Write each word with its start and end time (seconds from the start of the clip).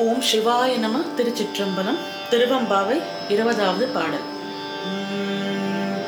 ஓம் 0.00 0.22
சிவாய 0.22 0.78
நம 0.78 1.02
திருச்சிற்றம்பலம் 1.16 1.98
திருவம்பாவை 2.30 2.96
இருபதாவது 3.28 3.88
பாடல் 3.88 4.26
உம். 4.88 5.98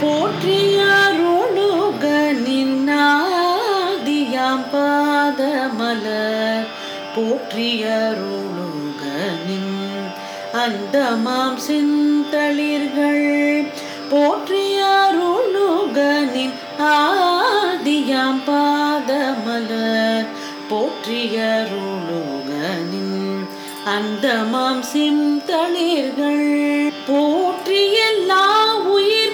போற்றியாருளுக 0.00 2.04
நின்னாதியாம் 2.46 2.96
பாதமலர் 4.72 6.66
போற்றியருளுக 7.16 9.02
அந்தமாம் 10.58 11.58
சிந்தளிர்கள் 11.66 13.26
போற்றியருளுகின் 14.10 16.54
ஆதியாம் 16.88 18.40
பாதமலர் 18.46 20.28
போற்றியருளுகனின் 20.70 21.87
அந்தமாம் 23.88 24.82
சிம்தளிர்கள் 24.90 26.46
போற்றி 27.06 27.82
எல்லா 28.08 28.44
உயிர் 28.92 29.27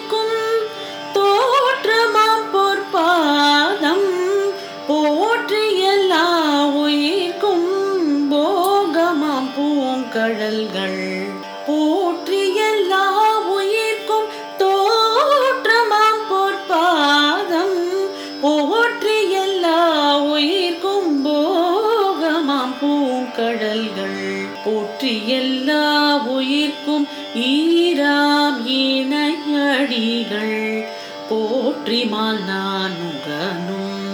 போற்றி 24.74 25.26
எல்லா 25.26 26.16
உயிர்க்கும் 26.16 27.06
ஈராம் 27.34 28.66
இணையடிகள். 28.76 30.80
போற்றி 31.28 32.10
மாநானுகனும் 32.12 34.08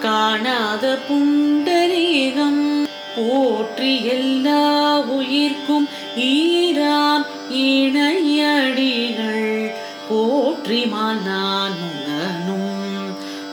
காணாத 0.00 0.98
புண்டரீகம். 1.08 2.86
போற்றி 3.16 4.04
எல்லா 4.04 4.96
உயிர்க்கும் 4.98 5.88
ஈராம் 6.16 7.26
இணையடிகள். 7.50 9.70
போற்றி 10.08 10.84
மாநானுகனும் 10.84 12.74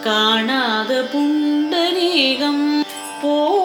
காணாத 0.02 1.06
புண்டரீகம். 1.14 2.84
போ 3.22 3.61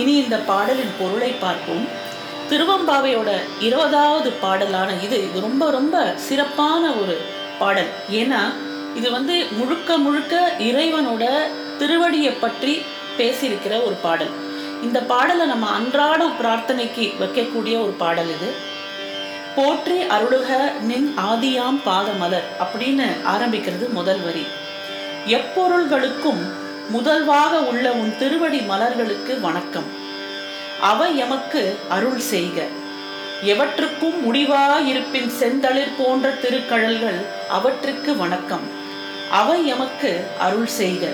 இனி 0.00 0.14
இந்த 0.22 0.36
பாடலின் 0.50 0.94
பொருளை 0.98 1.30
பார்ப்போம். 1.44 1.84
திருவம்பாவையோட 2.50 3.30
இருபதாவது 3.66 4.30
பாடலான 4.44 4.90
இது 5.06 5.16
இது 5.26 5.38
ரொம்ப 5.46 5.64
ரொம்ப 5.78 5.96
சிறப்பான 6.26 6.82
ஒரு 7.02 7.14
பாடல். 7.60 7.90
ஏன்னா 8.20 8.40
இது 8.98 9.08
வந்து 9.16 9.34
முழுக்க 9.58 9.98
முழுக்க 10.04 10.34
இறைவனோட 10.68 11.24
திருவடியை 11.80 12.32
பற்றி 12.44 12.72
பேசியிருக்கிற 13.18 13.74
ஒரு 13.88 13.96
பாடல். 14.06 14.32
இந்த 14.86 14.98
பாடலை 15.12 15.44
நம்ம 15.46 15.66
அன்றாடம் 15.78 16.36
பிரார்த்தனைக்கு 16.40 17.06
வைக்கக்கூடிய 17.22 17.74
ஒரு 17.84 17.94
பாடல் 18.02 18.30
இது. 18.36 18.50
போற்றி 19.56 19.96
அருளுக 20.16 20.50
நின் 20.88 21.08
ஆதியாம் 21.30 21.78
பாதமலர் 21.86 22.48
அப்படின்னு 22.64 23.06
ஆரம்பிக்கிறது 23.34 23.86
முதல் 23.98 24.22
வரி. 24.26 24.44
எப்பொருள்களுக்கும் 25.38 26.42
முதல்வாக 26.92 27.50
உள்ள 27.50 27.92
உன் 27.92 28.18
திருவடி 28.18 28.58
மலர்களுக்கு 28.58 29.40
வணக்கம். 29.40 29.84
அவை 30.80 31.16
எமக்கு 31.16 31.76
அருள் 31.88 32.18
செய்க. 32.18 32.62
எவற்றுக்கும் 33.44 34.18
முடிவாயிருப்பின் 34.26 35.30
செந்தளிர் 35.40 35.92
போன்ற 35.98 36.28
திருக்கழல்கள் 36.28 37.20
அவற்றுக்கு 37.48 38.16
வணக்கம். 38.16 38.60
அவை 39.30 39.66
எமக்கு 39.66 40.26
அருள் 40.38 40.66
செய்க. 40.66 41.06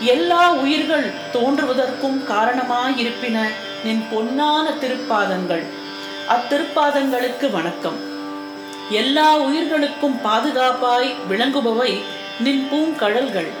எல்லா 0.00 0.52
உயிர்கள் 0.52 1.10
தோன்றுவதற்கும் 1.32 2.22
காரணமாயிருப்பின 2.28 3.44
நின் 3.84 4.04
பொன்னான 4.10 4.70
திருப்பாதங்கள் 4.80 5.64
அத்திருப்பாதங்களுக்கு 6.28 7.50
வணக்கம். 7.50 7.96
எல்லா 8.90 9.36
உயிர்களுக்கும் 9.38 10.20
பாதுகாப்பாய் 10.24 11.14
விளங்குபவை 11.30 11.98
நின் 12.40 12.68
பூங்கழல்கள். 12.72 13.52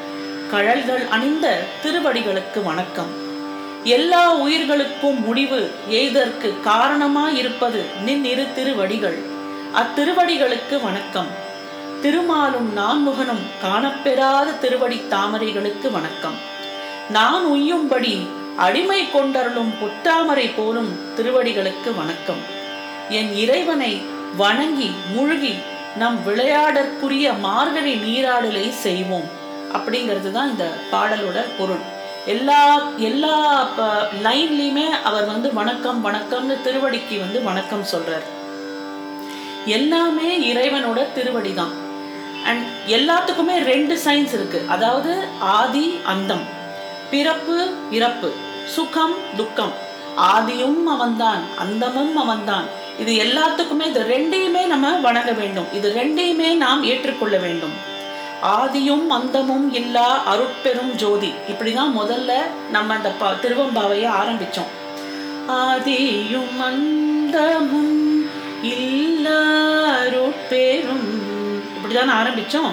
கழல்கள் 0.52 1.08
அணிந்த 1.08 1.64
திருவடிகளுக்கு 1.82 2.62
வணக்கம். 2.62 3.12
எல்லா 3.84 4.34
உயிர்களுக்கும் 4.34 5.24
முடிவு 5.24 5.70
எய்தற்கு 5.90 6.54
காரணமாயிருப்பது 6.64 7.80
நின் 8.04 8.24
இரு 8.24 8.46
திருவடிகள். 8.56 9.18
அத்திருவடிகளுக்கு 9.74 10.82
வணக்கம். 10.82 11.26
திருமாலும் 12.02 12.76
நான்முகனும் 12.76 13.42
காணப்பெறாத 13.62 14.58
திருவடி 14.58 15.00
தாமரைகளுக்கு 15.10 15.90
வணக்கம். 15.90 16.34
நான் 17.10 17.44
உய்யும்படி 17.44 18.26
அடிமை 18.56 19.10
கொண்டருளும் 19.10 19.74
புத்தாமரை 19.80 20.50
போலும் 20.56 20.98
திருவடிகளுக்கு 21.16 21.96
வணக்கம். 21.96 22.42
என் 23.08 23.34
இறைவனை 23.34 24.02
வணங்கி 24.36 24.90
முழுகி 25.12 25.54
நம் 25.96 26.18
விளையாடற்குரிய 26.26 27.32
மார்கழி 27.32 27.94
நீராடலை 27.94 28.70
செய்வோம். 28.70 29.40
அப்படிங்கிறது 29.76 30.30
தான் 30.36 30.50
இந்த 30.52 30.66
பாடலோட 30.92 31.40
பொருள். 31.58 31.82
எல்லா 32.32 32.58
எல்லா 33.08 33.36
லைன்லையுமே 34.26 34.86
அவர் 35.08 35.26
வந்து 35.30 35.48
வணக்கம் 35.60 36.00
வணக்கம்னு 36.06 36.56
திருவடிக்கு 36.66 37.16
வந்து 37.24 37.38
வணக்கம் 37.48 37.86
சொல்றார். 37.92 38.26
எல்லாமே 39.76 40.28
இறைவனோட 40.50 41.00
திருவடி 41.16 41.54
தான் 41.60 41.72
அண்ட் 42.50 42.64
எல்லாத்துக்குமே 42.96 43.56
ரெண்டு 43.72 43.94
சைன்ஸ் 44.04 44.32
இருக்கு. 44.38 44.60
அதாவது 44.74 45.12
ஆதி 45.56 45.86
அந்தம். 46.12 46.44
பிறப்பு 47.10 47.56
இறப்பு. 47.98 48.30
சுகம் 48.74 49.16
துக்கம். 49.36 49.74
ஆதியும் 50.32 50.80
அவன்தான் 50.94 51.42
அந்தமும் 51.64 52.16
அவன்தான். 52.22 52.66
இது 53.02 53.12
எல்லாத்துக்குமே 53.24 53.86
இது 53.92 54.02
ரெண்டையுமே 54.14 54.62
நம்ம 54.72 54.90
வணங்க 55.06 55.32
வேண்டும். 55.40 55.68
இது 55.78 55.88
ரெண்டையுமே 56.00 56.50
நாம் 56.64 56.82
ஏற்றுக்கொள்ள 56.92 57.36
வேண்டும். 57.46 57.74
ஆதியும் 58.42 59.06
அந்தமும் 59.06 59.74
இல்லா 59.74 60.34
அருட்பெரும் 60.34 60.94
ஜோதி. 60.96 61.32
இப்படிதான் 61.48 61.92
முதல்ல 62.00 62.32
நம்ம 62.70 62.94
அந்த 62.94 63.08
ப 63.08 63.32
திருவம்பாவையை 63.32 64.10
ஆரம்பிச்சோம். 64.22 64.70
ஆதியும் 65.48 66.60
அந்தமும் 66.60 68.30
இல்லா 68.62 69.40
அருட்பெரும். 69.98 71.22
இப்படிதான் 71.76 72.12
ஆரம்பிச்சோம். 72.20 72.72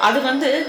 அது 0.00 0.22
வந்து 0.22 0.66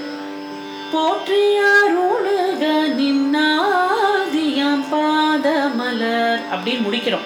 போற்றியாருளுக 0.94 2.63
நின்னாதியாம் 3.00 4.83
பாதமலர் 4.92 6.42
அப்படின்னு 6.51 6.86
முடிக்கிறோம். 6.92 7.25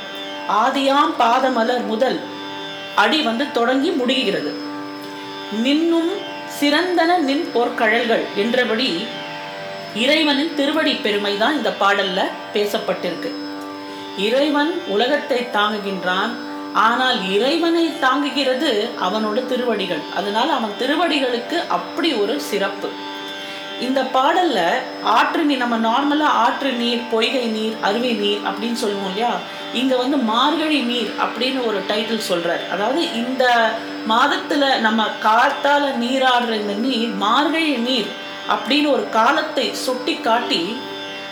ஆதியாம் 0.49 1.13
பாதமலர் 1.19 1.85
முதல் 1.85 2.19
அடி 2.95 3.21
வந்து 3.21 3.51
தொடங்கி 3.51 3.89
முடிகிறது. 3.89 4.53
நின்னும் 5.63 6.37
சிறந்தன 6.59 7.11
நின் 7.27 7.45
போர்க்கழல்கள் 7.53 8.23
என்றபடி 8.43 8.89
இறைவனின் 10.03 10.53
திருவடி 10.57 10.93
பெருமை 11.05 11.31
தான் 11.41 11.55
இந்த 11.57 11.69
பாடல்ல 11.81 12.19
பேசப்பட்டிருக்கு. 12.55 13.31
இறைவன் 14.27 14.71
உலகத்தை 14.93 15.39
தாங்குகின்றான். 15.57 16.31
ஆனால் 16.87 17.19
இறைவனை 17.35 17.85
தாங்குகிறது 18.03 18.71
அவனோட 19.05 19.37
திருவடிகள். 19.51 20.03
அதனால் 20.17 20.51
அவன் 20.57 20.75
திருவடிகளுக்கு 20.81 21.59
அப்படி 21.77 22.09
ஒரு 22.23 22.35
சிறப்பு. 22.49 22.89
இந்த 23.87 23.99
பாடல்ல 24.15 24.59
ஆற்று 25.17 25.43
நீர் 25.49 25.63
நம்ம 25.63 25.77
நார்மலா 25.89 26.29
ஆற்று 26.45 26.71
நீர் 26.81 27.03
பொய்கை 27.11 27.45
நீர் 27.57 27.75
அருவி 27.87 28.11
நீர் 28.23 28.41
அப்படின்னு 28.49 28.79
சொல்லுவோம் 28.83 29.09
இல்லையா? 29.11 29.31
இங்க 29.81 29.93
வந்து 30.03 30.17
மார்கழி 30.31 30.79
நீர் 30.91 31.11
அப்படின்னு 31.25 31.61
ஒரு 31.69 31.79
டைட்டில் 31.91 32.27
சொல்றார். 32.31 32.63
அதாவது 32.73 33.01
இந்த 33.21 33.43
மாதத்துல 34.07 34.79
நம்ம 34.79 35.05
காத்தால 35.23 35.85
நீராடுற 36.03 36.53
இந்த 36.53 36.73
நீர் 36.73 37.09
மார்கழி 37.09 37.75
நீர் 37.75 38.07
அப்படின்னு 38.49 38.91
ஒரு 38.91 39.09
காலத்தை 39.09 39.73
சுட்டி 39.73 40.15
காட்டி 40.15 40.77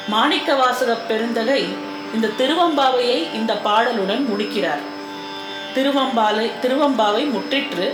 மாணிக்க 0.08 0.56
வாசக 0.56 0.94
பெருந்தகை 0.94 1.68
இந்த 2.14 2.28
திருவம்பாவையை 2.38 3.34
இந்த 3.34 3.54
பாடலுடன் 3.54 4.26
முடிக்கிறார். 4.26 4.80
திருவம்பாலை 5.76 6.52
திருவம்பாவை 6.62 7.24
முற்றிற்று 7.32 7.94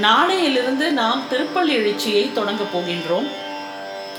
நாளையிலிருந்து 0.00 0.90
நாம் 0.90 1.22
திருப்பள்ளி 1.30 1.72
எழுச்சியை 1.72 2.32
தொடங்க 2.32 2.64
போகின்றோம். 2.64 3.26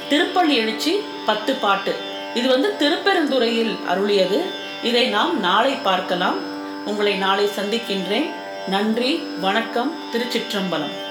திருப்பள்ளி 0.10 0.56
எழுச்சி 0.56 1.04
பத்து 1.26 1.54
பாட்டு. 1.54 1.96
இது 2.34 2.50
வந்து 2.50 2.78
திருப்பெருந்துறையில் 2.78 3.78
அருளியது. 3.90 4.42
இதை 4.84 5.08
நாம் 5.08 5.40
நாளை 5.40 5.72
பார்க்கலாம். 5.72 6.40
உங்களை 6.86 7.14
நாளை 7.14 7.48
சந்திக்கின்றேன். 7.48 8.30
நன்றி 8.68 9.20
வணக்கம் 9.42 9.92
திருச்சிற்றம்பலம். 10.12 11.03